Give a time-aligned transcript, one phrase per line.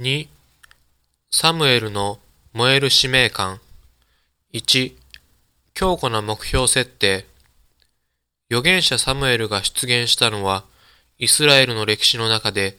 [0.00, 0.26] 2
[1.30, 2.18] サムエルの
[2.54, 3.60] 燃える使命感
[4.54, 4.94] 1
[5.74, 7.26] 強固な目標設定
[8.50, 10.64] 預言者サムエルが出現したのは
[11.18, 12.78] イスラエルの歴史の中で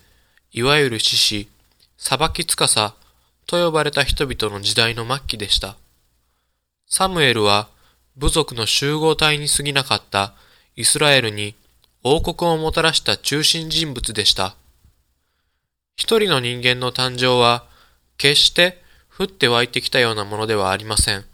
[0.52, 1.48] いわゆる獅子、
[1.98, 2.96] 裁きつかさ
[3.46, 5.78] と呼ばれた人々の時代の末期でした。
[6.88, 7.70] サムエルは
[8.18, 10.34] 部族の集合体に過ぎなかった
[10.76, 11.54] イスラエルに
[12.04, 14.56] 王国をもたらした中心人物でした。
[15.96, 17.66] 一人の人間の誕生は
[18.18, 18.82] 決して
[19.16, 21.26] 降って湧いてきたようなものではありません。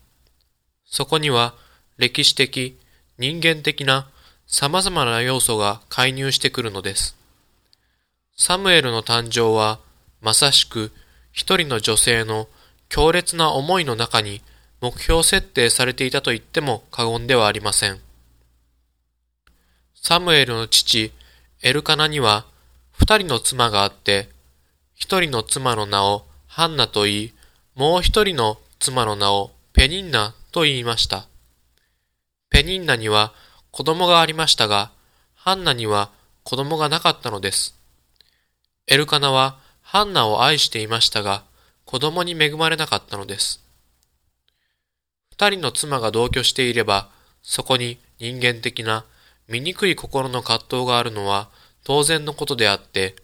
[0.85, 1.55] そこには
[1.97, 2.77] 歴史的、
[3.17, 4.09] 人間的な
[4.47, 7.15] 様々な要素が介入してくるのです。
[8.35, 9.79] サムエルの誕生は
[10.21, 10.91] まさしく
[11.31, 12.47] 一人の女性の
[12.89, 14.41] 強烈な思いの中に
[14.81, 17.99] 目標設定されていたと言っても過言ではありません。
[19.93, 21.11] サムエルの父、
[21.61, 22.45] エルカナには
[22.91, 24.29] 二人の妻があって、
[24.99, 27.33] 一人の妻の名をハンナと言い、
[27.73, 31.25] もう一人の妻の名をペニンナと言いました。
[32.49, 33.33] ペニンナには
[33.71, 34.91] 子供がありましたが、
[35.35, 36.11] ハンナには
[36.43, 37.75] 子供がなかったのです。
[38.87, 41.43] エルカナはハンナを愛していましたが、
[41.85, 43.63] 子供に恵まれなかったのです。
[45.31, 47.09] 二人の妻が同居していれば、
[47.41, 49.05] そこに人間的な
[49.47, 51.49] 醜い心の葛藤があるのは
[51.85, 53.15] 当然のことであって、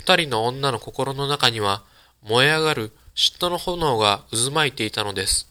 [0.00, 1.82] 二人の女の心の中には
[2.22, 5.46] 燃え上がる嫉妬の炎が渦巻いていたのです。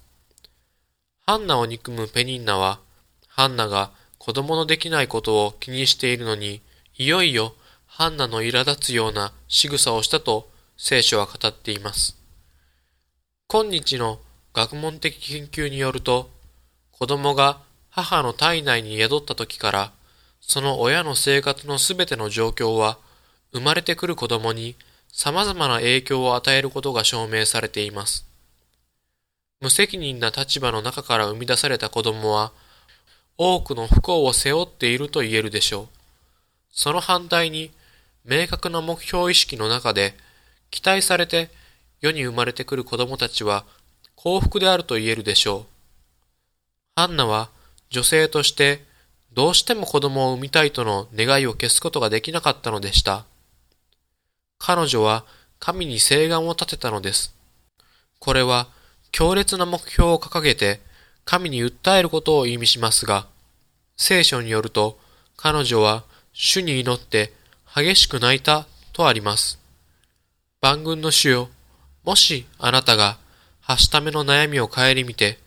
[1.28, 2.80] ハンナを憎むペニンナは、
[3.28, 6.64] ハンナが子供のできないことを気にしているのに、
[6.98, 7.54] いよいよ
[7.86, 12.18] ハンナの苛立つような仕草をしたと聖書は語っています。
[13.48, 14.18] 今日の
[14.56, 16.32] 学問的研究によると、
[16.92, 17.60] 子供が
[17.92, 19.92] 母の体内に宿った時から、
[20.42, 22.98] その親の生活のすべての状況は、
[23.54, 24.76] 生まれてくる子供に
[25.12, 28.26] 様々な影響を与えることが証明されています。
[29.62, 32.52] 無責任な立場の中から生み出された子供は、
[33.38, 35.88] 多くの不幸を背負っていると言えるでしょう。
[36.72, 37.72] その反対に、
[38.24, 40.16] 明確な目標意識の中で、
[40.72, 41.50] 期待されて
[42.02, 43.66] 世に生まれてくる子供たちは
[44.16, 45.66] 幸福であると言えるでしょう。
[46.96, 47.50] ハンナは
[47.90, 48.84] 女性として
[49.34, 53.26] どうしても子供を産みたいとの願いを消すことができなかったのでした。
[54.60, 55.26] 彼女は
[55.60, 57.34] 神に誓願を立てたのです。
[58.20, 58.68] これは
[59.12, 60.82] 強烈な目標を掲げて
[61.26, 63.26] 神に訴えることを意味しますが、
[63.98, 65.00] 聖書によると
[65.38, 66.04] 彼女は
[66.34, 67.34] 主に祈って
[67.74, 69.60] 激しく泣いたとあります。
[70.62, 71.50] 万軍の主よ、
[72.04, 73.18] もしあなたが
[73.62, 75.38] はしための悩みを顧みて、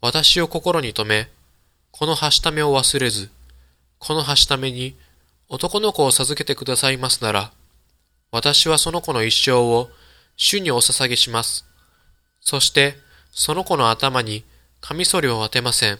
[0.00, 1.28] 私を心に留め、
[1.90, 3.30] このはしためを忘れず、
[3.98, 4.96] このはしために
[5.48, 7.52] 男の子を授けてくださいますなら、
[8.32, 9.90] 私はその子の一生を
[10.36, 11.66] 主にお捧げします。
[12.40, 12.94] そして、
[13.30, 14.42] その子の頭に
[14.80, 15.98] カミソリを当てません。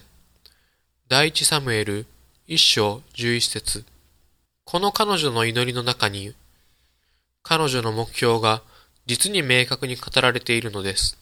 [1.07, 2.07] 第一サムエル
[2.47, 3.85] 一章十一節
[4.65, 6.33] この彼女の祈りの中に、
[7.43, 8.63] 彼女の目標が
[9.05, 11.19] 実に明確に語られているのです。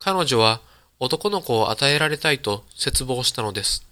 [0.00, 0.60] 彼女は
[0.98, 3.86] 男の子を与えられたいと絶望したのです。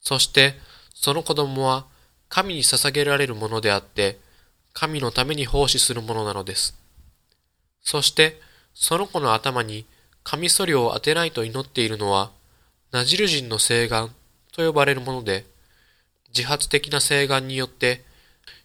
[0.00, 0.54] そして、
[0.92, 1.86] その子供は
[2.28, 4.18] 神に捧げられるものであって、
[4.74, 6.76] 神のために奉仕するものなのです。
[7.82, 8.40] そして、
[8.74, 9.86] その子の頭に
[10.24, 12.30] カミソリを当てないと祈っているのは、
[12.90, 14.12] ナジル人の誓願
[14.52, 15.46] と呼ばれるもので、
[16.36, 18.04] 自発的な誓願によって、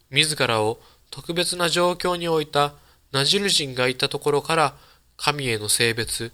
[0.10, 0.82] 自らを
[1.12, 2.74] 特別な状況に置いた
[3.12, 4.76] ナジル人がいたところから
[5.18, 6.32] 神への性別、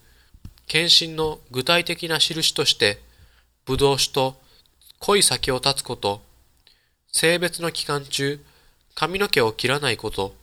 [0.68, 3.00] 献身の具体的な印として、
[3.66, 4.40] 葡萄酒と
[5.00, 6.22] 濃い酒を断つこと、
[7.12, 8.40] 性別の期間中、
[8.96, 10.34] 髪の毛を切らないこと、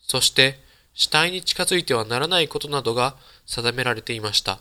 [0.00, 0.58] そして
[0.94, 3.16] 死体に近づいてはならないことなどが
[3.46, 4.58] 定められていました。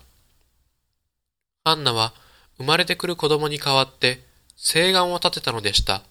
[1.65, 2.13] ハンナは
[2.57, 4.23] 生まれてくる子供に代わって
[4.55, 6.03] 誓願を立てたのでした。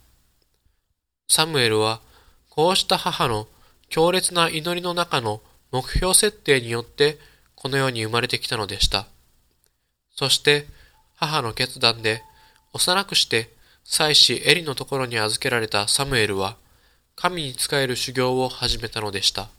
[1.27, 2.01] サムエルは
[2.49, 3.47] こうした母の
[3.89, 5.41] 強烈な祈りの中の
[5.71, 7.17] 目標設定によって
[7.55, 9.07] この世に生まれてきたのでした。
[10.15, 10.67] そして
[11.15, 12.21] 母の決断で
[12.73, 13.49] 幼くして
[13.85, 16.57] 妻子エリのところに預けられたサムエルは
[17.15, 19.49] 神に仕える修行を始めたのでした。